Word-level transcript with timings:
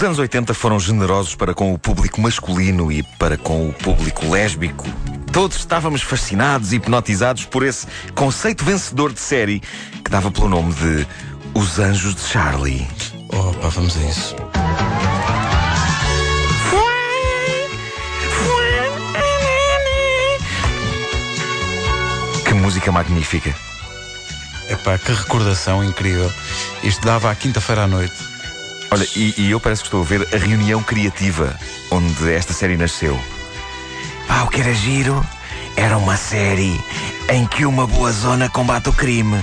Os 0.00 0.04
anos 0.04 0.18
80 0.18 0.54
foram 0.54 0.80
generosos 0.80 1.34
para 1.34 1.52
com 1.52 1.74
o 1.74 1.78
público 1.78 2.22
masculino 2.22 2.90
e 2.90 3.02
para 3.02 3.36
com 3.36 3.68
o 3.68 3.72
público 3.74 4.26
lésbico. 4.30 4.86
Todos 5.30 5.58
estávamos 5.58 6.00
fascinados 6.00 6.72
e 6.72 6.76
hipnotizados 6.76 7.44
por 7.44 7.62
esse 7.62 7.86
conceito 8.14 8.64
vencedor 8.64 9.12
de 9.12 9.20
série 9.20 9.60
que 10.02 10.10
dava 10.10 10.30
pelo 10.30 10.48
nome 10.48 10.72
de 10.72 11.06
Os 11.52 11.78
Anjos 11.78 12.14
de 12.14 12.22
Charlie. 12.22 12.88
Opa, 13.28 13.68
vamos 13.68 13.94
a 13.94 14.00
isso. 14.00 14.36
Que 22.46 22.54
música 22.54 22.90
magnífica. 22.90 23.54
Epá, 24.66 24.96
que 24.96 25.12
recordação 25.12 25.84
incrível. 25.84 26.32
Isto 26.82 27.04
dava 27.04 27.30
à 27.30 27.34
quinta-feira 27.34 27.82
à 27.82 27.86
noite. 27.86 28.29
Olha, 28.90 29.06
e, 29.14 29.34
e 29.36 29.50
eu 29.50 29.60
parece 29.60 29.82
que 29.82 29.88
estou 29.88 30.02
a 30.02 30.04
ver 30.04 30.26
a 30.34 30.36
reunião 30.36 30.82
criativa 30.82 31.56
onde 31.90 32.32
esta 32.32 32.52
série 32.52 32.76
nasceu. 32.76 33.18
Pá, 34.26 34.42
o 34.42 34.48
que 34.48 34.60
era 34.60 34.74
giro 34.74 35.24
era 35.76 35.96
uma 35.96 36.16
série 36.16 36.80
em 37.28 37.46
que 37.46 37.64
uma 37.64 37.86
boa 37.86 38.10
zona 38.10 38.48
combate 38.48 38.88
o 38.88 38.92
crime. 38.92 39.40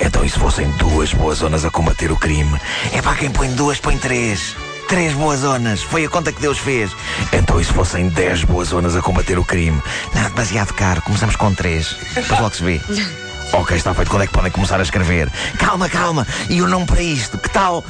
Então, 0.00 0.24
e 0.24 0.30
se 0.30 0.38
fossem 0.38 0.70
duas 0.72 1.12
boas 1.12 1.38
zonas 1.38 1.64
a 1.64 1.70
combater 1.70 2.12
o 2.12 2.16
crime? 2.16 2.58
É 2.92 3.02
pá, 3.02 3.14
quem 3.14 3.30
põe 3.30 3.52
duas 3.54 3.78
põe 3.80 3.98
três. 3.98 4.56
Três 4.88 5.12
boas 5.14 5.40
zonas, 5.40 5.82
foi 5.82 6.04
a 6.04 6.08
conta 6.08 6.30
que 6.30 6.40
Deus 6.40 6.58
fez. 6.58 6.92
Então, 7.32 7.60
e 7.60 7.64
se 7.64 7.72
fossem 7.72 8.08
dez 8.08 8.44
boas 8.44 8.68
zonas 8.68 8.94
a 8.94 9.02
combater 9.02 9.38
o 9.38 9.44
crime? 9.44 9.82
Não, 10.14 10.22
demasiado 10.30 10.72
caro, 10.74 11.02
começamos 11.02 11.34
com 11.36 11.52
três. 11.52 11.96
Depois 12.14 12.40
logo 12.40 12.54
se 12.54 12.62
vê. 12.62 12.80
Ok, 13.52 13.76
está 13.76 13.94
feito. 13.94 14.10
Quando 14.10 14.22
é 14.22 14.26
que 14.26 14.32
podem 14.32 14.50
começar 14.50 14.80
a 14.80 14.82
escrever? 14.82 15.30
Calma, 15.58 15.88
calma. 15.88 16.26
E 16.48 16.60
o 16.60 16.66
nome 16.66 16.86
para 16.86 17.00
isto? 17.00 17.38
Que 17.38 17.48
tal? 17.48 17.84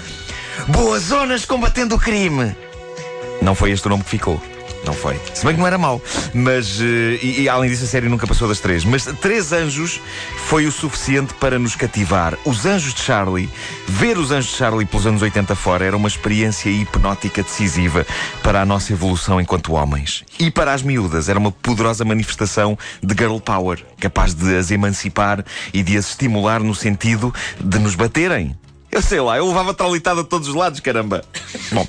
Boas 0.69 1.05
Zonas 1.05 1.45
Combatendo 1.45 1.97
o 1.97 1.99
Crime. 1.99 2.55
Não 3.43 3.55
foi 3.55 3.71
este 3.73 3.87
o 3.87 3.91
nome 3.91 4.05
que 4.05 4.11
ficou. 4.11 4.41
Não 4.85 4.93
foi. 4.93 5.19
Se 5.33 5.45
bem 5.45 5.55
que 5.55 5.61
não 5.61 5.67
era 5.67 5.79
mau. 5.79 6.01
Mas, 6.33 6.79
eh, 6.81 7.19
e, 7.23 7.43
e 7.43 7.49
além 7.49 7.71
disso, 7.71 7.85
a 7.85 7.87
série 7.87 8.09
nunca 8.09 8.27
passou 8.27 8.47
das 8.47 8.61
três. 8.61 8.85
Mas 8.85 9.05
Três 9.21 9.53
Anjos 9.53 10.01
foi 10.47 10.67
o 10.67 10.73
suficiente 10.73 11.33
para 11.35 11.59
nos 11.59 11.75
cativar. 11.75 12.37
Os 12.45 12.67
Anjos 12.67 12.93
de 12.93 13.01
Charlie, 13.01 13.49
ver 13.87 14.19
os 14.19 14.31
Anjos 14.31 14.51
de 14.53 14.57
Charlie 14.59 14.87
pelos 14.87 15.07
anos 15.07 15.23
80 15.23 15.55
fora 15.55 15.85
era 15.85 15.97
uma 15.97 16.09
experiência 16.09 16.69
hipnótica 16.69 17.43
decisiva 17.43 18.07
para 18.43 18.61
a 18.61 18.67
nossa 18.67 18.93
evolução 18.93 19.41
enquanto 19.41 19.73
homens. 19.73 20.23
E 20.39 20.51
para 20.51 20.73
as 20.73 20.83
miúdas 20.83 21.29
era 21.29 21.39
uma 21.39 21.51
poderosa 21.51 22.05
manifestação 22.05 22.79
de 23.03 23.15
girl 23.15 23.39
power, 23.39 23.83
capaz 23.99 24.35
de 24.35 24.57
as 24.57 24.71
emancipar 24.71 25.45
e 25.73 25.83
de 25.83 25.97
as 25.97 26.09
estimular 26.11 26.61
no 26.63 26.75
sentido 26.75 27.33
de 27.59 27.79
nos 27.79 27.95
baterem. 27.95 28.55
Eu 28.95 29.03
sei 29.03 29.21
lá, 29.21 29.37
eu 29.37 29.49
levava 29.49 29.75
traulitada 29.75 30.23
de 30.23 30.29
todos 30.29 30.47
os 30.47 30.55
lados, 30.55 30.79
caramba. 30.79 31.25
Bom, 31.73 31.85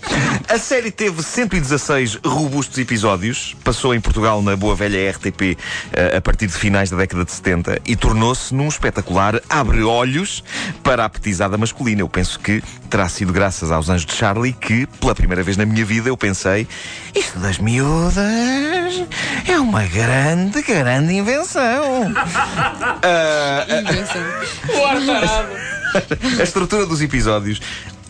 a 0.49 0.57
série 0.57 0.89
teve 0.89 1.21
116 1.21 2.15
robustos 2.25 2.79
episódios, 2.79 3.55
passou 3.63 3.93
em 3.93 4.01
Portugal 4.01 4.41
na 4.41 4.55
boa 4.55 4.73
velha 4.73 5.11
RTP 5.11 5.55
eh, 5.93 6.17
a 6.17 6.19
partir 6.19 6.47
de 6.47 6.53
finais 6.53 6.89
da 6.89 6.97
década 6.97 7.23
de 7.23 7.31
70 7.31 7.79
e 7.85 7.95
tornou-se 7.95 8.55
num 8.55 8.67
espetacular 8.67 9.39
abre-olhos 9.47 10.43
para 10.81 11.05
a 11.05 11.09
petizada 11.09 11.59
masculina. 11.59 12.01
Eu 12.01 12.09
penso 12.09 12.39
que 12.39 12.63
terá 12.89 13.07
sido 13.07 13.31
graças 13.31 13.71
aos 13.71 13.87
Anjos 13.87 14.07
de 14.07 14.13
Charlie 14.13 14.53
que, 14.53 14.87
pela 14.99 15.13
primeira 15.13 15.43
vez 15.43 15.57
na 15.57 15.65
minha 15.67 15.85
vida, 15.85 16.09
eu 16.09 16.17
pensei: 16.17 16.67
isto 17.13 17.37
das 17.37 17.59
miúdas 17.59 18.15
é 19.47 19.59
uma 19.59 19.83
grande, 19.83 20.59
grande 20.63 21.13
invenção. 21.13 22.11
O 24.73 24.85
ar 24.85 25.05
tarado. 25.05 25.74
a 26.39 26.43
estrutura 26.43 26.85
dos 26.85 27.01
episódios. 27.01 27.61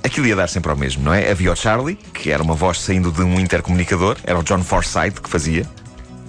Aquilo 0.04 0.28
ia 0.28 0.36
dar 0.36 0.48
sempre 0.48 0.70
ao 0.72 0.78
mesmo, 0.78 1.04
não 1.04 1.14
é? 1.14 1.32
Havia 1.32 1.52
o 1.52 1.56
Charlie, 1.56 1.96
que 2.14 2.30
era 2.32 2.44
uma 2.44 2.54
voz 2.54 2.80
saindo 2.80 3.12
de 3.12 3.22
um 3.24 3.40
intercomunicador, 3.40 4.18
era 4.24 4.38
o 4.38 4.44
John 4.44 4.62
Forsythe 4.64 5.20
que 5.20 5.30
fazia. 5.30 5.66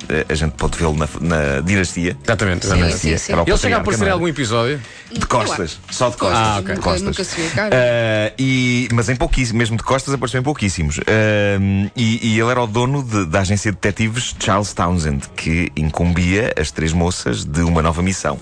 Eh, 0.08 0.24
A 0.30 0.34
gente 0.34 0.52
pode 0.52 0.78
vê-lo 0.78 0.94
na, 0.96 1.06
na 1.20 1.60
dinastia. 1.60 2.16
Exatamente, 2.24 2.66
Na 2.66 2.74
exatamente. 2.76 2.86
dinastia. 2.88 3.18
sim, 3.18 3.34
sim. 3.34 3.40
Ele 3.46 3.56
chega 3.58 3.76
a 3.76 3.80
aparecer 3.80 4.02
em 4.04 4.06
era? 4.06 4.12
algum 4.14 4.28
episódio. 4.28 4.80
De 5.12 5.26
costas, 5.26 5.78
só 5.90 6.08
de 6.08 6.16
costas. 6.16 6.38
Ah, 6.38 6.56
ok. 6.60 6.62
de 6.62 6.68
Nunca, 6.70 6.82
costas. 6.82 7.02
nunca 7.02 7.24
se 7.24 7.36
viu 7.36 7.46
a 7.46 7.50
cara. 7.50 7.76
Ah, 7.76 8.32
e, 8.38 8.88
mas 8.92 9.08
em 9.10 9.16
pouquíssimos, 9.16 9.58
mesmo 9.58 9.76
de 9.76 9.82
costas, 9.82 10.14
apareceu 10.14 10.40
em 10.40 10.44
pouquíssimos. 10.44 10.98
Ah, 11.06 11.90
e, 11.94 12.28
e 12.34 12.40
ele 12.40 12.50
era 12.50 12.62
o 12.62 12.66
dono 12.66 13.02
de- 13.02 13.26
da 13.26 13.40
agência 13.40 13.70
de 13.70 13.76
detetives 13.76 14.34
Charles 14.40 14.72
Townsend, 14.72 15.24
que 15.36 15.70
incumbia 15.76 16.54
as 16.58 16.70
três 16.70 16.92
moças 16.94 17.44
de 17.44 17.60
uma 17.60 17.82
nova 17.82 18.00
missão. 18.00 18.38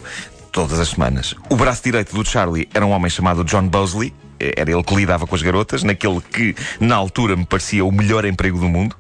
Todas 0.55 0.79
as 0.79 0.91
semanas. 0.91 1.35
O 1.51 1.57
braço 1.57 1.83
direito 1.83 2.15
do 2.15 2.25
Charlie 2.25 2.69
era 2.73 2.87
um 2.87 2.91
homem 2.93 3.11
chamado 3.11 3.43
John 3.43 3.67
Bosley. 3.67 4.15
Era 4.39 4.71
ele 4.71 4.85
que 4.85 4.95
lidava 4.95 5.27
com 5.27 5.35
as 5.35 5.43
garotas, 5.43 5.83
naquele 5.83 6.21
que, 6.21 6.55
na 6.79 6.95
altura, 6.95 7.35
me 7.35 7.45
parecia 7.45 7.85
o 7.85 7.91
melhor 7.91 8.25
emprego 8.25 8.57
do 8.61 8.69
mundo. 8.69 8.95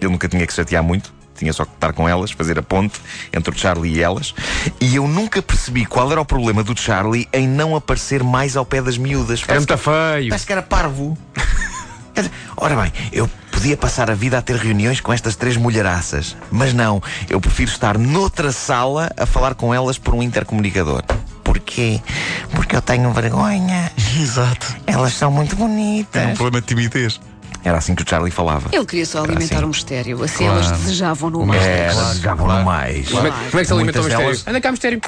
Ele 0.00 0.10
nunca 0.10 0.26
tinha 0.26 0.46
que 0.46 0.54
chatear 0.54 0.82
muito. 0.82 1.12
Tinha 1.34 1.52
só 1.52 1.66
que 1.66 1.74
estar 1.74 1.92
com 1.92 2.08
elas, 2.08 2.30
fazer 2.30 2.58
a 2.58 2.62
ponte 2.62 2.98
entre 3.30 3.54
o 3.54 3.58
Charlie 3.58 3.96
e 3.96 4.02
elas. 4.02 4.34
E 4.80 4.96
eu 4.96 5.06
nunca 5.06 5.42
percebi 5.42 5.84
qual 5.84 6.10
era 6.10 6.20
o 6.22 6.24
problema 6.24 6.64
do 6.64 6.74
Charlie 6.74 7.28
em 7.30 7.46
não 7.46 7.76
aparecer 7.76 8.24
mais 8.24 8.56
ao 8.56 8.64
pé 8.64 8.80
das 8.80 8.96
miúdas. 8.96 9.40
Era 9.40 9.48
Parece 9.48 9.66
muito 9.68 9.78
feio. 9.78 10.28
Parece 10.30 10.46
que 10.46 10.52
era 10.52 10.62
parvo. 10.62 11.18
Ora 12.56 12.74
bem, 12.76 12.92
eu 13.12 13.28
podia 13.60 13.76
passar 13.76 14.10
a 14.10 14.14
vida 14.14 14.38
a 14.38 14.42
ter 14.42 14.56
reuniões 14.56 15.00
com 15.02 15.12
estas 15.12 15.36
três 15.36 15.54
mulheraças. 15.54 16.34
Mas 16.50 16.72
não, 16.72 17.02
eu 17.28 17.38
prefiro 17.38 17.70
estar 17.70 17.98
noutra 17.98 18.52
sala 18.52 19.10
a 19.18 19.26
falar 19.26 19.54
com 19.54 19.74
elas 19.74 19.98
por 19.98 20.14
um 20.14 20.22
intercomunicador. 20.22 21.02
Porquê? 21.44 22.00
Porque 22.52 22.74
eu 22.74 22.80
tenho 22.80 23.12
vergonha. 23.12 23.92
Exato. 24.18 24.74
Elas 24.86 25.12
são 25.12 25.30
muito 25.30 25.52
É 25.52 25.56
um 25.56 25.58
bonitas. 25.58 26.38
problema 26.38 26.62
de 26.62 26.68
timidez. 26.68 27.20
Era 27.62 27.76
assim 27.76 27.94
que 27.94 28.02
o 28.02 28.08
Charlie 28.08 28.30
falava. 28.30 28.70
Ele 28.72 28.86
queria 28.86 29.04
só 29.04 29.22
alimentar 29.22 29.56
assim. 29.56 29.64
um 29.64 29.68
mistério. 29.68 30.24
Assim 30.24 30.44
Claro. 30.46 30.60
elas 30.64 30.70
desejavam 30.80 31.28
no 31.28 31.44
mais. 31.44 31.62
É, 31.62 31.84
Claro, 31.90 31.98
elas 32.00 32.16
jogavam 32.16 32.46
claro. 32.46 32.60
no 32.60 32.64
mais. 32.66 33.08
Como 33.10 33.26
é, 33.26 33.30
como 33.30 33.42
é 33.44 33.50
que 33.60 33.64
se 33.66 33.72
alimenta 33.74 34.00
o 34.00 34.04
mistério? 34.04 34.26
delas- 34.26 34.44
Anda 34.48 34.60
cá, 34.62 34.70
mistério. 34.70 35.00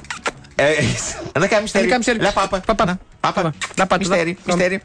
É 0.59 0.83
isso. 0.83 1.17
Anda 1.35 1.49
cá, 1.49 1.61
mistério. 1.63 1.87
Anda 1.87 1.95
cá, 1.95 1.99
mistério. 1.99 2.29
A 2.29 2.33
papa. 2.33 2.61
Papa. 2.61 3.01
Papa. 3.23 3.55
Dá 3.75 3.87
para 3.87 3.99
Mistério. 3.99 4.37
Mistério. 4.47 4.83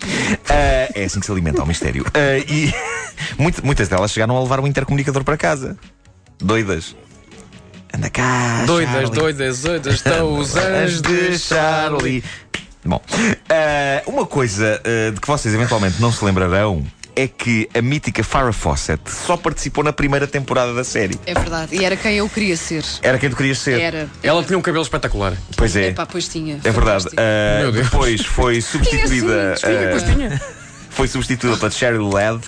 Ah, 0.48 0.88
é 0.94 1.04
assim 1.04 1.20
que 1.20 1.26
se 1.26 1.32
alimenta 1.32 1.60
ao 1.60 1.66
mistério. 1.66 2.04
Ah, 2.14 2.38
e 2.38 2.72
muitas 3.62 3.88
delas 3.88 4.10
chegaram 4.10 4.36
a 4.36 4.42
levar 4.42 4.60
um 4.60 4.66
intercomunicador 4.66 5.22
para 5.22 5.36
casa. 5.36 5.76
Doidas. 6.38 6.96
Anda 7.94 8.10
cá. 8.10 8.64
Doidas, 8.66 8.92
Charlie. 8.92 9.14
doidas, 9.14 9.62
doidas. 9.62 9.94
Estão 9.94 10.34
os 10.38 10.56
anjos 10.56 11.02
de 11.02 11.38
Charlie. 11.38 12.24
Bom, 12.84 13.00
ah, 13.48 14.02
uma 14.06 14.26
coisa 14.26 14.80
de 15.14 15.20
que 15.20 15.26
vocês 15.26 15.54
eventualmente 15.54 16.00
não 16.00 16.10
se 16.10 16.24
lembrarão 16.24 16.84
é 17.16 17.26
que 17.28 17.68
a 17.74 17.80
mítica 17.82 18.22
Farrah 18.24 18.52
Fawcett 18.52 19.02
só 19.10 19.36
participou 19.36 19.82
na 19.84 19.92
primeira 19.92 20.26
temporada 20.26 20.72
da 20.74 20.84
série. 20.84 21.18
É 21.26 21.34
verdade. 21.34 21.76
E 21.76 21.84
era 21.84 21.96
quem 21.96 22.16
eu 22.16 22.28
queria 22.28 22.56
ser. 22.56 22.84
Era 23.02 23.18
quem 23.18 23.30
tu 23.30 23.36
querias 23.36 23.58
ser. 23.58 23.80
Era. 23.80 24.08
Ela 24.22 24.42
tinha 24.42 24.58
um 24.58 24.62
cabelo 24.62 24.82
espetacular. 24.82 25.34
Pois 25.56 25.74
é. 25.76 25.88
Epá, 25.88 26.06
pois 26.06 26.28
tinha. 26.28 26.60
É 26.64 26.70
verdade. 26.70 27.06
Deus. 27.60 27.74
depois 27.74 28.24
foi 28.24 28.60
substituída. 28.62 29.54
Tinha, 29.56 29.56
sim, 29.56 29.66
ah, 29.66 29.88
Pois 29.90 30.02
tinha. 30.02 30.40
foi 30.90 31.08
substituída 31.08 31.56
pela 31.56 31.70
Cheryl 31.70 32.08
Ladd 32.08 32.40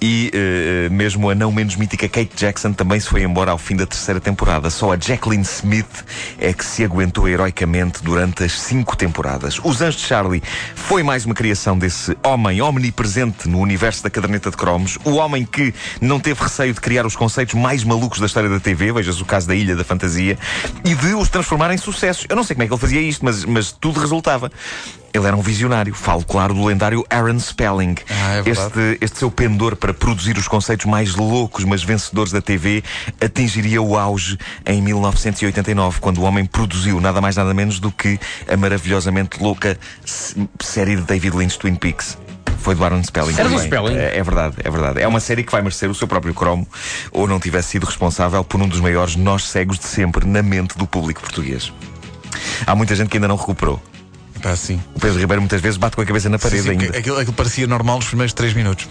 e 0.00 0.30
eh, 0.34 0.88
mesmo 0.90 1.30
a 1.30 1.34
não 1.34 1.50
menos 1.50 1.76
mítica 1.76 2.08
Kate 2.08 2.36
Jackson 2.36 2.72
também 2.72 3.00
se 3.00 3.08
foi 3.08 3.22
embora 3.22 3.50
ao 3.50 3.58
fim 3.58 3.76
da 3.76 3.86
terceira 3.86 4.20
temporada. 4.20 4.68
Só 4.70 4.92
a 4.92 4.98
Jacqueline 4.98 5.42
Smith 5.42 6.04
é 6.38 6.52
que 6.52 6.64
se 6.64 6.84
aguentou 6.84 7.28
heroicamente 7.28 8.02
durante 8.02 8.44
as 8.44 8.60
cinco 8.60 8.96
temporadas. 8.96 9.58
Os 9.64 9.80
Anjos 9.80 10.00
de 10.00 10.06
Charlie 10.06 10.42
foi 10.74 11.02
mais 11.02 11.24
uma 11.24 11.34
criação 11.34 11.78
desse 11.78 12.16
homem 12.22 12.60
omnipresente 12.60 13.48
no 13.48 13.58
universo 13.58 14.02
da 14.02 14.10
caderneta 14.10 14.50
de 14.50 14.56
cromos, 14.56 14.98
o 15.04 15.14
homem 15.14 15.44
que 15.44 15.74
não 16.00 16.20
teve 16.20 16.42
receio 16.42 16.74
de 16.74 16.80
criar 16.80 17.06
os 17.06 17.16
conceitos 17.16 17.54
mais 17.54 17.82
malucos 17.82 18.20
da 18.20 18.26
história 18.26 18.48
da 18.48 18.60
TV, 18.60 18.92
vejas 18.92 19.20
o 19.20 19.24
caso 19.24 19.48
da 19.48 19.54
Ilha 19.54 19.74
da 19.74 19.84
Fantasia, 19.84 20.38
e 20.84 20.94
de 20.94 21.14
os 21.14 21.28
transformar 21.28 21.72
em 21.72 21.78
sucessos. 21.78 22.26
Eu 22.28 22.36
não 22.36 22.44
sei 22.44 22.54
como 22.54 22.64
é 22.64 22.66
que 22.66 22.72
ele 22.72 22.80
fazia 22.80 23.00
isto, 23.00 23.24
mas, 23.24 23.44
mas 23.44 23.72
tudo 23.72 24.00
resultava. 24.00 24.50
Ele 25.16 25.26
era 25.26 25.36
um 25.36 25.40
visionário. 25.40 25.94
Falo, 25.94 26.22
claro, 26.24 26.52
do 26.52 26.64
lendário 26.64 27.04
Aaron 27.08 27.38
Spelling. 27.38 27.94
Ah, 28.10 28.36
é 28.36 28.50
este, 28.50 28.98
este 29.00 29.18
seu 29.18 29.30
pendor 29.46 29.76
para 29.76 29.94
produzir 29.94 30.36
os 30.36 30.48
conceitos 30.48 30.86
mais 30.86 31.14
loucos, 31.14 31.64
mas 31.64 31.84
vencedores 31.84 32.32
da 32.32 32.40
TV, 32.40 32.82
atingiria 33.20 33.80
o 33.80 33.96
auge 33.96 34.36
em 34.66 34.82
1989, 34.82 36.00
quando 36.00 36.18
o 36.18 36.22
homem 36.22 36.44
produziu 36.44 37.00
nada 37.00 37.20
mais 37.20 37.36
nada 37.36 37.54
menos 37.54 37.78
do 37.78 37.92
que 37.92 38.18
a 38.48 38.56
maravilhosamente 38.56 39.40
louca 39.40 39.78
série 40.60 40.96
de 40.96 41.02
David 41.02 41.36
Lynch 41.36 41.56
Twin 41.60 41.76
Peaks. 41.76 42.18
Foi 42.58 42.74
do 42.74 42.84
Aaron 42.84 43.04
Spelling. 43.04 43.34
Era 43.38 43.48
do. 43.48 43.56
Spelling? 43.60 43.94
É, 43.94 44.18
é 44.18 44.22
verdade, 44.24 44.56
é 44.64 44.68
verdade. 44.68 45.00
É 45.00 45.06
uma 45.06 45.20
série 45.20 45.44
que 45.44 45.52
vai 45.52 45.62
merecer 45.62 45.88
o 45.88 45.94
seu 45.94 46.08
próprio 46.08 46.34
cromo 46.34 46.66
ou 47.12 47.28
não 47.28 47.38
tivesse 47.38 47.68
sido 47.68 47.86
responsável 47.86 48.42
por 48.42 48.60
um 48.60 48.66
dos 48.66 48.80
maiores 48.80 49.14
nós 49.14 49.44
cegos 49.44 49.78
de 49.78 49.84
sempre 49.84 50.26
na 50.26 50.42
mente 50.42 50.76
do 50.76 50.88
público 50.88 51.20
português. 51.20 51.72
Há 52.66 52.74
muita 52.74 52.96
gente 52.96 53.10
que 53.10 53.16
ainda 53.16 53.28
não 53.28 53.36
recuperou. 53.36 53.80
Pá, 54.42 54.56
sim. 54.56 54.80
O 54.94 54.98
Pedro 54.98 55.20
Ribeiro 55.20 55.40
muitas 55.40 55.60
vezes 55.60 55.76
bate 55.76 55.94
com 55.94 56.02
a 56.02 56.04
cabeça 56.04 56.28
na 56.28 56.36
Sim, 56.36 56.42
parede 56.42 56.62
sim, 56.62 56.70
ainda. 56.70 56.84
porque 56.84 56.98
aquilo, 56.98 57.18
aquilo 57.18 57.32
parecia 57.32 57.66
normal 57.68 57.96
nos 57.98 58.08
primeiros 58.08 58.32
3 58.32 58.54
minutos. 58.54 58.88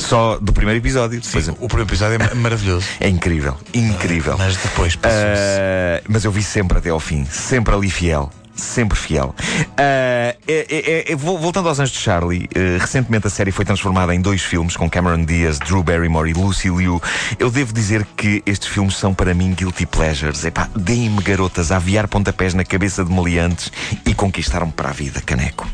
Só 0.00 0.38
do 0.38 0.52
primeiro 0.52 0.80
episódio. 0.80 1.22
Sim, 1.22 1.50
o 1.60 1.68
primeiro 1.68 1.88
episódio 1.88 2.14
é 2.14 2.18
ma- 2.18 2.34
maravilhoso. 2.34 2.86
é 3.00 3.08
incrível, 3.08 3.56
incrível. 3.74 4.36
Mas 4.38 4.56
depois. 4.56 4.98
Ah, 5.02 6.00
mas 6.08 6.24
eu 6.24 6.32
vi 6.32 6.42
sempre 6.42 6.78
até 6.78 6.90
ao 6.90 7.00
fim, 7.00 7.24
sempre 7.26 7.74
ali 7.74 7.90
fiel. 7.90 8.30
sempre 8.56 8.98
fiel. 8.98 9.34
Ah, 9.76 10.34
é- 10.46 10.66
é- 11.08 11.12
é- 11.12 11.16
vol- 11.16 11.38
voltando 11.38 11.68
aos 11.68 11.78
Anjos 11.78 11.94
de 11.94 12.00
Charlie, 12.02 12.46
eh, 12.54 12.76
recentemente 12.78 13.26
a 13.26 13.30
série 13.30 13.50
foi 13.50 13.64
transformada 13.64 14.14
em 14.14 14.20
dois 14.20 14.42
filmes 14.42 14.76
com 14.76 14.88
Cameron 14.90 15.24
Diaz, 15.24 15.58
Drew 15.58 15.82
Barrymore 15.82 16.28
e 16.30 16.34
Lucy 16.34 16.68
Liu. 16.68 17.00
Eu 17.38 17.50
devo 17.50 17.72
dizer 17.72 18.06
que 18.16 18.42
estes 18.44 18.68
filmes 18.68 18.96
são 18.96 19.14
para 19.14 19.32
mim 19.32 19.54
guilty 19.54 19.86
pleasures. 19.86 20.44
Epá, 20.44 20.68
deem-me 20.76 21.22
garotas 21.22 21.72
a 21.72 21.76
aviar 21.76 22.06
pontapés 22.06 22.52
na 22.52 22.62
cabeça 22.64 23.02
de 23.02 23.10
meliantes 23.10 23.72
e 24.04 24.12
conquistaram-me 24.12 24.72
para 24.72 24.90
a 24.90 24.92
vida, 24.92 25.22
caneco. 25.24 25.66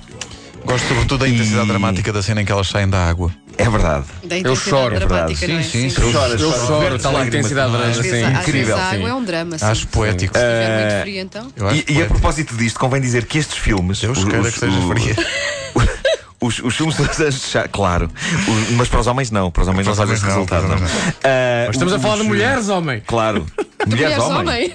Gosto 0.66 0.88
sobretudo 0.88 1.18
da 1.18 1.28
intensidade 1.28 1.64
E- 1.64 1.68
dramática 1.68 2.12
da 2.12 2.22
cena 2.22 2.42
em 2.42 2.44
que 2.44 2.50
elas 2.52 2.66
saem 2.68 2.88
da 2.88 3.08
água. 3.08 3.30
É 3.56 3.70
verdade. 3.70 4.04
Da 4.24 4.36
Eu 4.38 4.54
choro, 4.56 4.94
é 4.94 4.98
dramática, 4.98 5.46
verdade. 5.46 5.52
não 5.52 5.58
é? 5.60 5.62
Sim, 5.62 5.88
sim, 5.88 6.02
Eu, 6.02 6.12
Choras, 6.12 6.40
eu 6.40 6.52
choro, 6.52 6.80
Verdes 6.80 7.02
tal 7.02 7.12
lágrimas, 7.12 7.34
intensidade 7.46 7.72
não 7.72 7.82
é? 7.82 7.86
assim, 7.90 8.22
às 8.24 8.40
incrível, 8.42 8.66
vezes 8.76 8.80
a 8.82 8.90
sim. 8.90 8.96
água 8.96 9.08
é 9.08 9.14
um 9.14 9.24
drama. 9.24 9.58
Sim. 9.58 9.64
Acho 9.64 9.86
poético. 9.88 10.36
Se 10.36 10.44
estiver 10.44 10.70
Eh, 10.70 10.80
muito 10.90 11.02
frio, 11.02 11.20
então. 11.22 11.52
Eu 11.56 11.68
acho 11.68 11.84
E, 11.88 11.92
e 11.94 12.02
a 12.02 12.06
propósito 12.06 12.54
disto, 12.56 12.78
convém 12.78 13.00
dizer 13.00 13.24
que 13.24 13.38
estes 13.38 13.56
filmes. 13.56 14.00
Deus 14.00 14.18
os- 14.18 14.24
queira 14.24 14.40
os- 14.40 14.52
que 14.52 14.58
seja 14.60 14.80
fria. 14.88 15.16
Os, 16.38 16.58
os 16.58 16.76
filmes 16.76 16.94
dos 16.96 17.18
Anjos 17.18 17.54
claro. 17.72 18.10
Os- 18.46 18.70
mas 18.76 18.88
para 18.88 19.00
os 19.00 19.06
homens 19.06 19.30
não. 19.30 19.50
Para 19.50 19.62
os 19.62 19.68
homens 19.68 19.86
Para 19.86 19.96
não 19.96 20.02
os 20.04 20.08
faz 20.08 20.10
esse 20.10 20.22
não, 20.22 20.34
resultado, 20.34 20.68
não. 20.68 20.76
homens 20.76 20.90
Ah, 21.24 21.64
Mas 21.66 21.76
estamos 21.76 21.92
a 21.94 21.96
os- 21.96 22.02
falar 22.02 22.16
de 22.18 22.22
mulheres, 22.24 22.68
homem. 22.68 23.02
Claro. 23.06 23.46
Mulheres 23.86 24.18
homem. 24.18 24.72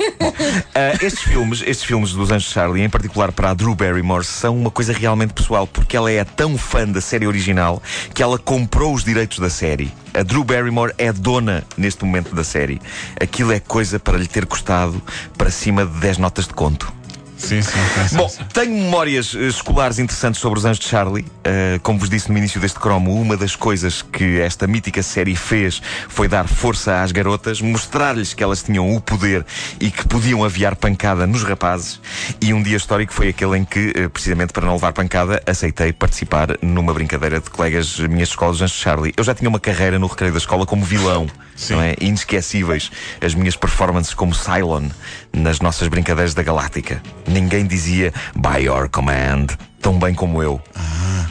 Ah, 0.74 0.94
estes 1.02 1.22
filmes, 1.24 1.62
estes 1.62 1.84
filmes 1.84 2.14
dos 2.14 2.32
Anjos 2.32 2.48
de 2.48 2.54
Charlie, 2.54 2.84
em 2.84 2.90
particular 2.90 3.32
para 3.32 3.50
a 3.50 3.54
Drew 3.54 3.76
Barrymore, 3.76 4.24
são 4.24 4.58
uma 4.58 4.72
coisa 4.72 4.94
realmente 4.94 5.34
pessoal, 5.34 5.68
porque 5.68 5.98
ela 5.98 6.12
é 6.12 6.24
tão 6.24 6.58
fã 6.58 6.88
da 6.88 7.02
série 7.02 7.28
original 7.28 7.82
que 8.14 8.24
ela 8.24 8.40
comprou 8.40 8.94
os 8.94 9.04
direitos 9.04 9.40
da 9.40 9.50
série. 9.50 9.92
A 10.14 10.24
Drew 10.24 10.44
Barrymore 10.44 10.94
é 10.98 11.12
dona 11.12 11.64
neste 11.78 12.06
momento 12.06 12.34
da 12.34 12.44
série. 12.44 12.82
Aquilo 13.20 13.52
é 13.52 13.60
coisa 13.60 14.00
para 14.00 14.18
lhe 14.18 14.28
ter 14.28 14.46
custado 14.46 15.02
para 15.38 15.52
cima 15.52 15.86
de 15.86 16.00
10 16.00 16.18
notas 16.18 16.48
de 16.48 16.54
conto. 16.54 17.01
Sim, 17.42 17.62
sim, 17.62 18.16
Bom, 18.16 18.30
sim. 18.30 18.44
tenho 18.54 18.72
memórias 18.72 19.36
eh, 19.36 19.48
escolares 19.48 19.98
interessantes 19.98 20.40
sobre 20.40 20.60
os 20.60 20.64
Anjos 20.64 20.80
de 20.80 20.88
Charlie. 20.88 21.24
Uh, 21.24 21.80
como 21.82 21.98
vos 21.98 22.10
disse 22.10 22.32
no 22.32 22.38
início 22.38 22.62
deste 22.62 22.80
cromo, 22.80 23.20
uma 23.20 23.36
das 23.36 23.56
coisas 23.56 24.04
que 24.04 24.40
esta 24.40 24.68
mítica 24.68 25.02
série 25.02 25.36
fez 25.36 25.82
foi 26.08 26.28
dar 26.28 26.48
força 26.48 27.02
às 27.02 27.12
garotas, 27.12 27.60
mostrar-lhes 27.60 28.34
que 28.34 28.44
elas 28.44 28.62
tinham 28.62 28.96
o 28.96 29.02
poder 29.02 29.44
e 29.80 29.90
que 29.90 30.08
podiam 30.08 30.44
aviar 30.44 30.76
pancada 30.76 31.26
nos 31.26 31.44
rapazes. 31.44 32.00
E 32.40 32.54
um 32.54 32.62
dia 32.62 32.78
histórico 32.78 33.12
foi 33.12 33.30
aquele 33.30 33.58
em 33.58 33.66
que, 33.66 33.92
eh, 33.96 34.08
precisamente 34.08 34.54
para 34.54 34.66
não 34.66 34.74
levar 34.74 34.94
pancada, 34.94 35.42
aceitei 35.46 35.92
participar 35.92 36.58
numa 36.62 36.94
brincadeira 36.94 37.42
de 37.42 37.50
colegas 37.50 38.00
minhas 38.00 38.28
de 38.28 38.34
escola 38.34 38.52
dos 38.52 38.62
Anjos 38.62 38.78
de 38.78 38.84
Charlie. 38.84 39.14
Eu 39.18 39.24
já 39.24 39.34
tinha 39.34 39.50
uma 39.50 39.60
carreira 39.60 39.98
no 39.98 40.06
recreio 40.06 40.32
da 40.32 40.38
escola 40.40 40.66
como 40.66 40.86
vilão. 40.86 41.28
Sim. 41.56 41.76
Não 41.76 41.82
é? 41.82 41.96
Inesquecíveis 42.02 42.92
as 43.22 43.36
minhas 43.36 43.56
performances 43.56 44.14
como 44.14 44.34
Cylon 44.34 44.90
nas 45.32 45.60
nossas 45.60 45.88
brincadeiras 45.88 46.34
da 46.34 46.42
Galáctica. 46.42 47.02
Ninguém 47.32 47.66
dizia 47.66 48.14
by 48.36 48.66
your 48.66 48.90
command 48.90 49.48
tão 49.82 49.98
bem 49.98 50.14
como 50.14 50.42
eu. 50.44 50.62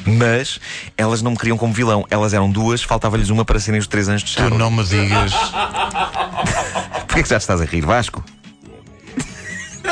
Mas 0.06 0.58
elas 0.96 1.20
não 1.22 1.32
me 1.32 1.36
queriam 1.36 1.56
como 1.58 1.72
vilão. 1.72 2.06
Elas 2.10 2.32
eram 2.32 2.50
duas, 2.50 2.82
faltava-lhes 2.82 3.28
uma 3.28 3.44
para 3.44 3.60
serem 3.60 3.78
os 3.78 3.86
três 3.86 4.08
anos 4.08 4.22
de 4.22 4.32
Tu 4.32 4.38
Charlie. 4.38 4.58
não 4.58 4.70
me 4.70 4.82
digas. 4.84 5.32
Porquê 7.06 7.22
que 7.22 7.28
já 7.28 7.36
estás 7.36 7.60
a 7.60 7.64
rir, 7.64 7.82
Vasco? 7.82 8.24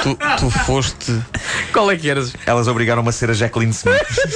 Tu, 0.02 0.16
tu 0.38 0.50
foste. 0.50 1.20
Qual 1.72 1.90
é 1.90 1.96
que 1.96 2.08
eras? 2.08 2.32
Elas 2.46 2.66
obrigaram-me 2.68 3.08
a 3.08 3.12
ser 3.12 3.30
a 3.30 3.34
Jacqueline 3.34 3.72
Smith. 3.72 3.94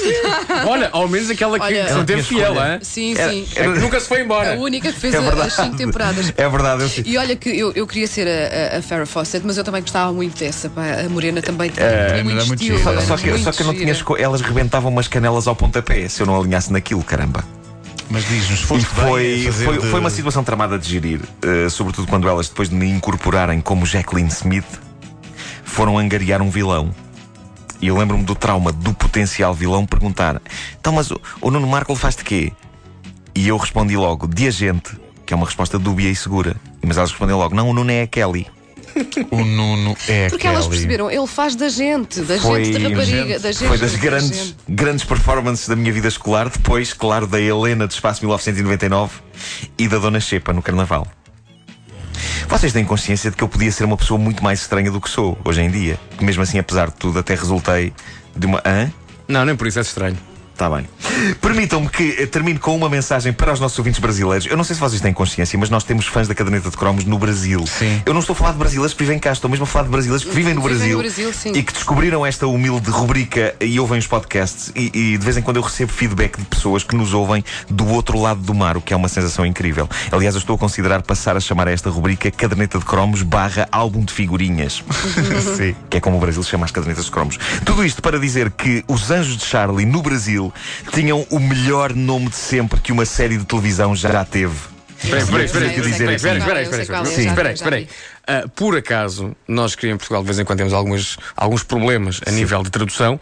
Olha, 0.69 0.89
ao 0.93 1.09
menos 1.09 1.31
aquela 1.31 1.59
que 1.59 1.65
Olha, 1.65 1.89
se 1.89 1.95
manteve 1.95 2.23
fiel, 2.23 2.53
escolha. 2.53 2.75
hein? 2.75 2.79
Sim, 2.83 3.15
Era- 3.17 3.31
sim. 3.33 3.47
É 3.57 3.67
nunca 3.69 4.01
se 4.01 4.09
foi 4.09 4.21
embora. 4.23 4.55
A 4.55 4.59
única 4.59 4.93
que 4.93 4.99
fez 5.01 5.15
É 5.15 5.19
a- 5.19 5.21
verdade. 5.21 5.49
as 5.49 5.53
cinco 5.55 5.77
temporadas. 5.77 6.33
É 6.37 6.49
verdade, 6.49 6.83
eu 6.83 6.89
sei. 6.89 7.05
E 7.07 7.17
olha 7.19 7.35
que 7.37 7.49
eu, 7.49 7.73
eu 7.73 7.87
queria 7.87 8.07
ser 8.07 8.27
a, 8.29 8.77
a, 8.77 8.79
a 8.79 8.83
Farrah 8.83 9.07
Fawcett, 9.07 9.45
mas 9.47 9.57
eu 9.57 9.65
também 9.65 9.81
gostava 9.83 10.13
muito 10.13 10.39
dessa. 10.39 10.69
pá. 10.69 10.83
A 11.05 11.09
Morena 11.09 11.41
também 11.43 11.71
tinha, 11.71 11.87
É, 11.87 12.11
tinha 12.13 12.25
muito 12.25 12.37
era 12.39 12.47
muito 12.47 12.61
estilo. 12.63 12.79
gira. 12.79 12.91
era 12.93 13.01
Só 13.03 13.17
que, 13.17 13.31
muito 13.31 13.45
só 13.45 13.53
que 13.53 13.63
eu 13.63 13.67
não 13.67 13.73
gira. 13.73 13.85
tinha 13.85 13.93
esco... 13.93 14.17
Elas 14.17 14.41
rebentavam 14.41 14.91
umas 14.91 15.09
canelas 15.09 15.47
ao 15.47 15.57
pontapé 15.57 16.09
se 16.09 16.21
eu 16.23 16.27
não 16.27 16.39
alinhasse 16.41 16.73
naquilo, 16.73 17.03
caramba. 17.03 17.45
Mas 18.11 18.29
diz-nos, 18.29 18.61
E 18.61 18.65
foste 18.65 18.87
bem 18.95 19.05
foi, 19.07 19.43
fazer 19.47 19.65
foi, 19.65 19.79
de- 19.79 19.87
foi 19.87 20.01
uma 20.01 20.11
situação 20.11 20.45
tramada 20.45 20.79
de 20.79 20.87
gerir, 20.89 21.21
eh, 21.43 21.69
sobretudo 21.71 22.07
quando 22.07 22.29
elas, 22.29 22.47
depois 22.49 22.69
de 22.69 22.75
me 22.75 22.87
incorporarem 22.91 23.59
como 23.61 23.87
Jacqueline 23.87 24.29
Smith, 24.29 24.67
foram 25.65 25.97
angariar 25.99 26.43
um 26.43 26.51
vilão. 26.51 26.95
E 27.83 27.89
eu 27.89 27.99
lembro-me 27.99 28.23
do 28.25 28.35
trauma 28.35 28.73
do 28.73 28.95
potencial 28.95 29.53
vilão 29.53 29.85
perguntar: 29.85 30.41
Então, 30.81 30.93
mas 30.93 31.11
o, 31.11 31.21
o 31.41 31.51
Nuno 31.51 31.67
Marco 31.67 31.95
faz 31.97 32.15
de 32.17 32.25
quê? 32.25 32.53
E 33.35 33.49
eu 33.49 33.57
respondi 33.57 33.97
logo: 33.97 34.27
de 34.29 34.47
agente, 34.47 34.97
que 35.27 35.35
é 35.35 35.37
uma 35.37 35.45
resposta 35.47 35.79
dúbia 35.79 36.09
e 36.09 36.15
segura. 36.17 36.55
Mas 36.81 36.97
elas 36.97 37.11
responderam 37.11 37.39
logo: 37.41 37.55
Não, 37.55 37.69
o 37.69 37.73
Nuno 37.75 37.91
é 37.91 38.03
a 38.03 38.07
Kelly. 38.07 38.47
O 39.31 39.43
Nuno 39.43 39.97
é 40.07 40.29
Porque 40.29 40.47
aquele. 40.47 40.55
elas 40.55 40.67
perceberam, 40.69 41.11
ele 41.11 41.27
faz 41.27 41.57
da 41.57 41.69
gente, 41.71 42.21
da 42.21 42.39
Foi- 42.39 42.63
gente, 42.65 42.79
da 42.79 42.89
rapariga, 42.91 43.39
da 43.39 43.51
gente. 43.51 43.67
Foi 43.69 43.79
das 43.79 43.93
da 43.93 43.99
grandes, 43.99 44.37
gente. 44.39 44.57
grandes 44.69 45.05
performances 45.05 45.67
da 45.67 45.75
minha 45.75 45.91
vida 45.91 46.09
escolar, 46.09 46.51
depois, 46.51 46.93
claro, 46.93 47.27
da 47.27 47.41
Helena 47.41 47.89
de 47.89 47.95
Espaço 47.95 48.21
1999 48.23 49.15
e 49.79 49.89
da 49.89 49.97
Dona 49.99 50.21
Xepa 50.21 50.53
no 50.53 50.61
Carnaval. 50.61 51.07
Vocês 52.49 52.73
têm 52.73 52.85
consciência 52.85 53.31
de 53.31 53.37
que 53.37 53.43
eu 53.43 53.49
podia 53.49 53.71
ser 53.73 53.85
uma 53.85 53.97
pessoa 53.97 54.19
muito 54.19 54.43
mais 54.43 54.61
estranha 54.61 54.91
do 54.91 55.01
que 55.01 55.09
sou 55.09 55.39
hoje 55.45 55.63
em 55.63 55.71
dia. 55.71 55.99
Mesmo 56.21 56.43
assim, 56.43 56.59
apesar 56.59 56.89
de 56.89 56.95
tudo, 56.97 57.19
até 57.19 57.35
resultei 57.35 57.93
de 58.37 58.47
uma. 58.47 58.63
Hã? 58.65 58.91
Não, 59.27 59.45
nem 59.45 59.57
por 59.57 59.67
isso 59.67 59.79
é 59.79 59.83
estranho. 59.83 60.17
Está 60.63 60.71
bem. 60.71 60.87
Permitam-me 61.41 61.89
que 61.89 62.15
eh, 62.21 62.27
termine 62.27 62.57
com 62.57 62.77
uma 62.77 62.89
mensagem 62.89 63.33
para 63.33 63.53
os 63.53 63.59
nossos 63.59 63.77
ouvintes 63.77 63.99
brasileiros. 63.99 64.47
Eu 64.47 64.57
não 64.57 64.63
sei 64.63 64.75
se 64.75 64.81
vocês 64.81 65.01
têm 65.01 65.13
consciência, 65.13 65.59
mas 65.59 65.69
nós 65.69 65.83
temos 65.83 66.07
fãs 66.07 66.29
da 66.29 66.37
caderneta 66.37 66.71
de 66.71 66.77
cromos 66.77 67.05
no 67.05 67.19
Brasil. 67.19 67.67
Sim. 67.67 68.01
Eu 68.07 68.15
não 68.15 68.21
estou 68.21 68.35
a 68.35 68.37
falar 68.37 68.53
de 68.53 68.59
brasileiros 68.59 68.95
que 68.95 69.03
vivem 69.03 69.19
cá, 69.19 69.33
estou 69.33 69.51
mesmo 69.51 69.65
a 69.65 69.67
falar 69.67 69.87
de 69.87 69.91
brasileiros 69.91 70.25
que 70.25 70.33
vivem 70.33 70.55
no 70.55 70.63
Vivem 70.63 70.79
Brasil, 70.79 70.97
no 70.99 71.03
Brasil, 71.03 71.53
e 71.53 71.63
que 71.65 71.73
descobriram 71.73 72.25
esta 72.25 72.47
humilde 72.47 72.89
rubrica 72.91 73.57
e 73.61 73.81
ouvem 73.81 73.99
os 73.99 74.07
podcasts. 74.07 74.71
E, 74.77 74.93
e 74.95 75.19
de 75.19 75.25
vez 75.25 75.37
em 75.37 75.43
quando 75.43 75.57
eu 75.57 75.63
recebo 75.63 75.91
feedback 75.91 76.39
de 76.39 76.45
pessoas 76.45 76.85
que 76.85 76.95
nos 76.95 77.13
ouvem 77.13 77.45
do 77.69 77.89
outro 77.89 78.21
lado 78.21 78.41
do 78.41 78.55
mar, 78.55 78.77
o 78.77 78.81
que 78.81 78.95
é 78.95 78.97
uma 78.97 79.09
sensação 79.09 79.45
incrível. 79.45 79.89
Aliás, 80.13 80.37
eu 80.37 80.39
estou 80.39 80.55
a 80.55 80.59
considerar 80.59 81.03
passar 81.03 81.37
a 81.37 81.41
chamar 81.41 81.67
esta 81.67 81.91
rubrica 81.91 82.31
caderneta 82.31 82.79
de 82.79 82.85
cromos 82.85 83.23
barra 83.23 83.67
álbum 83.73 84.05
de 84.05 84.13
figurinhas. 84.13 84.85
Sim. 85.57 85.75
que 85.91 85.97
é 85.97 86.01
como 86.01 86.19
o 86.19 86.21
Brasil 86.21 86.43
chama 86.45 86.67
as 86.67 86.71
cadernetas 86.71 87.07
de 87.07 87.11
cromos. 87.11 87.37
Tudo 87.65 87.85
isto 87.85 88.01
para 88.01 88.17
dizer 88.21 88.53
que 88.53 88.85
os 88.87 89.11
Anjos 89.11 89.37
de 89.37 89.45
Charlie 89.45 89.85
no 89.85 90.01
Brasil 90.01 90.52
tinham 90.93 91.27
o 91.31 91.39
melhor 91.39 91.95
nome 91.95 92.29
de 92.29 92.37
sempre 92.37 92.81
que 92.81 92.93
uma 92.93 93.05
série 93.05 93.37
de 93.39 93.45
televisão 93.45 93.95
já 93.95 94.25
teve. 94.25 94.55
Espera, 95.03 95.23
espera, 95.23 95.45
espera, 95.45 95.65
eu 95.65 95.83
sei 95.83 95.91
espera, 95.91 96.13
é, 96.13 96.63
espera, 96.63 97.07
sei 97.07 97.53
espera, 97.53 97.81
é. 97.81 97.87
Ah, 98.25 98.45
Por 98.55 98.77
acaso, 98.77 99.35
nós 99.49 99.75
aqui 99.75 99.89
em 99.89 99.97
Portugal 99.97 100.23
de 100.23 100.27
vez 100.27 100.39
em 100.39 100.45
quando 100.45 100.59
temos 100.59 100.73
algumas, 100.73 101.17
alguns 101.37 101.65
problemas 101.65 102.21
a 102.25 102.31
nível 102.31 102.63
de 102.63 102.71
tradução. 102.71 103.21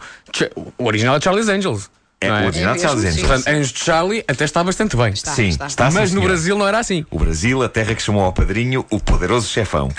O 0.77 0.85
original 0.85 1.15
é 1.15 1.21
Charlie's 1.21 1.49
Angels. 1.49 1.89
É, 2.23 2.29
não 2.29 2.43
o 2.43 2.45
original 2.45 2.73
É 2.73 2.75
de 2.75 2.81
Charles 2.83 3.03
mesmo, 3.03 3.19
Angels. 3.19 3.27
Portanto, 3.27 3.55
Anjos 3.57 3.71
de 3.73 3.79
Charlie 3.79 4.23
até 4.27 4.45
está 4.45 4.63
bastante 4.63 4.95
bem. 4.95 5.09
Está, 5.11 5.31
Sim, 5.33 5.47
está. 5.49 5.65
está, 5.65 5.89
sim, 5.89 5.97
Mas 5.97 6.11
no 6.11 6.19
senhor. 6.19 6.29
Brasil 6.29 6.57
não 6.57 6.67
era 6.67 6.77
assim. 6.77 7.03
O 7.09 7.17
Brasil, 7.17 7.63
a 7.63 7.67
terra 7.69 7.95
que 7.95 8.01
chamou 8.03 8.23
ao 8.23 8.31
padrinho 8.31 8.85
o 8.91 8.99
poderoso 8.99 9.47
chefão. 9.47 9.89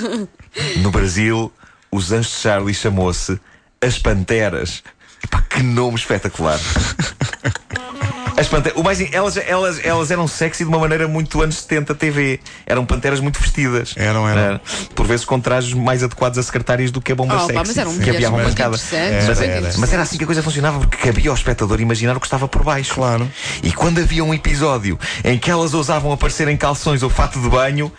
no 0.80 0.90
Brasil, 0.90 1.52
os 1.90 2.10
Anjos 2.10 2.32
de 2.32 2.38
Charlie 2.38 2.74
chamou-se 2.74 3.38
As 3.82 3.98
Panteras. 3.98 4.82
Epá, 5.24 5.42
que 5.48 5.62
nome 5.62 5.96
espetacular. 5.96 6.58
As 8.36 8.48
panteras, 8.48 8.78
o 8.78 8.82
mais, 8.82 8.98
elas, 9.12 9.36
elas, 9.36 9.84
elas 9.84 10.10
eram 10.10 10.26
sexy 10.26 10.64
de 10.64 10.68
uma 10.68 10.78
maneira 10.78 11.06
muito 11.06 11.42
anos 11.42 11.56
70 11.56 11.94
TV. 11.94 12.40
Eram 12.66 12.84
panteras 12.86 13.20
muito 13.20 13.38
vestidas. 13.38 13.92
Eram, 13.96 14.26
eram. 14.26 14.58
Por 14.94 15.06
vezes 15.06 15.24
com 15.24 15.38
trajes 15.38 15.74
mais 15.74 16.02
adequados 16.02 16.38
a 16.38 16.42
secretárias 16.42 16.90
do 16.90 17.00
que 17.00 17.12
a 17.12 17.14
bomba 17.14 17.34
Oh, 17.34 17.38
pá, 17.38 17.46
sexy. 17.46 17.58
mas 17.58 17.78
eram 17.78 17.98
que 17.98 18.10
havia 18.10 18.30
uma 18.30 18.38
Mas, 18.42 19.40
era, 19.40 19.72
mas 19.78 19.92
era 19.92 20.02
assim 20.02 20.16
que 20.16 20.24
a 20.24 20.26
coisa 20.26 20.42
funcionava, 20.42 20.78
porque 20.80 20.96
cabia 20.96 21.30
ao 21.30 21.36
espectador 21.36 21.80
imaginar 21.80 22.16
o 22.16 22.20
que 22.20 22.26
estava 22.26 22.48
por 22.48 22.64
baixo. 22.64 22.94
Claro. 22.94 23.30
E 23.62 23.70
quando 23.72 23.98
havia 24.00 24.24
um 24.24 24.32
episódio 24.32 24.98
em 25.22 25.38
que 25.38 25.50
elas 25.50 25.74
ousavam 25.74 26.10
aparecer 26.10 26.48
em 26.48 26.56
calções 26.56 27.02
ou 27.02 27.10
fato 27.10 27.38
de 27.40 27.48
banho. 27.48 27.92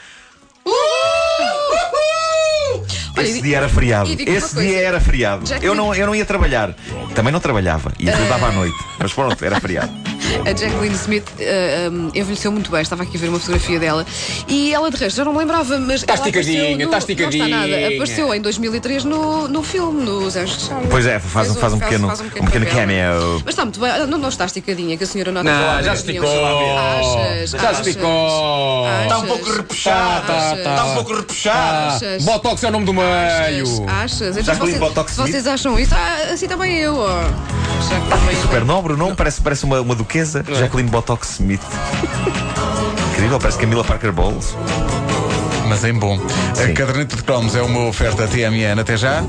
Esse 3.24 3.42
dia 3.42 3.58
era 3.58 3.70
feriado. 3.70 4.10
Esse 4.12 4.56
dia 4.56 4.82
era 4.82 5.00
feriado. 5.00 5.44
Eu 5.62 5.76
não, 5.76 5.94
eu 5.94 6.06
não 6.06 6.16
ia 6.16 6.26
trabalhar. 6.26 6.76
Também 7.16 7.32
não 7.32 7.40
trabalhava. 7.40 7.92
E 8.00 8.06
dava 8.06 8.48
à 8.48 8.52
noite. 8.52 8.78
Mas 9.00 9.14
pronto, 9.14 9.44
era 9.44 9.60
feriado. 9.60 10.13
A 10.42 10.54
Jacqueline 10.56 10.96
Smith 10.96 11.24
eh, 11.40 11.90
um, 11.92 12.08
envelheceu 12.14 12.52
muito 12.52 12.70
bem, 12.72 12.82
estava 12.82 13.04
aqui 13.04 13.16
a 13.18 13.20
ver 13.20 13.30
uma 13.30 13.40
fotografia 13.40 13.80
dela 13.80 14.06
e 14.48 14.74
ela 14.74 14.90
de 14.92 14.98
resto 14.98 15.16
já 15.18 15.26
não 15.26 15.34
me 15.34 15.40
lembrava, 15.40 15.78
mas. 15.80 16.02
Está 16.02 16.14
ela 16.14 16.28
apareceu 16.28 16.42
esticadinha, 16.54 16.78
no- 16.78 16.84
está 16.86 16.98
esticadinha. 16.98 17.48
Não 17.48 17.66
está 17.66 17.72
nada. 17.78 17.88
Apareceu 17.96 18.34
em 18.34 18.42
2003 18.42 19.04
no, 19.06 19.48
no 19.48 19.64
filme, 19.64 20.04
nos 20.04 20.36
Anjos 20.36 20.58
de 20.58 20.64
Charlie. 20.66 20.88
Pois 20.90 21.06
é, 21.06 21.20
faz, 21.20 21.48
Fez 21.48 21.60
faz 21.60 21.74
um 21.74 21.80
pequeno, 21.80 22.08
faz 22.08 22.22
um 22.22 22.30
pequeno 22.30 22.66
papel. 22.66 22.72
cameo. 22.72 23.42
Mas 23.46 23.50
está 23.54 23.64
muito 23.66 23.80
bem. 23.80 24.08
Não, 24.08 24.18
não 24.18 24.30
está 24.30 24.46
esticadinha, 24.46 24.98
que 24.98 25.04
a 25.04 25.08
senhora. 25.08 25.32
Não, 25.32 25.42
que 25.44 25.84
já 25.84 25.94
esticou. 25.94 26.30
um- 26.30 26.78
Achas? 26.78 27.50
Já 27.52 27.70
achas, 27.70 27.88
esticou. 27.88 28.88
Está 29.04 29.18
um 29.20 29.26
pouco 29.28 29.52
repuxado. 29.52 30.32
Achas? 30.32 30.58
Está 30.60 30.86
um 30.86 30.94
pouco 30.96 31.14
repuxado. 31.16 31.96
Achas? 31.96 32.24
Botox 32.24 32.64
é 32.64 32.68
o 32.68 32.72
nome 32.72 32.86
do 32.86 32.94
meio. 32.94 33.86
Achas? 33.88 34.38
Então, 34.38 34.44
Jacqueline 34.44 34.78
vocês, 34.78 34.80
Botox 34.80 35.16
vocês 35.16 35.48
acham 35.48 35.80
isso, 35.80 35.94
ah, 35.96 36.34
assim 36.34 36.48
também 36.48 36.78
eu. 36.78 36.96
eu- 36.96 37.24
Super 38.42 38.64
nobre 38.66 38.94
o 38.94 38.98
nome, 38.98 39.16
parece, 39.16 39.42
parece 39.42 39.64
uma, 39.66 39.82
uma 39.82 39.96
duquesa. 39.96 40.23
Jacqueline 40.26 40.90
Botox 40.90 41.40
Smith. 41.40 41.62
Incrível, 43.12 43.40
parece 43.40 43.60
Camila 43.60 43.84
Parker 43.84 44.12
Bowles. 44.12 44.56
Mas 45.68 45.84
em 45.84 45.94
bom. 45.94 46.20
Sim. 46.54 46.64
A 46.64 46.74
caderneta 46.74 47.16
de 47.16 47.24
cromos 47.24 47.56
é 47.56 47.62
uma 47.62 47.88
oferta 47.88 48.28
TMN. 48.28 48.80
Até 48.80 48.98
já. 48.98 49.24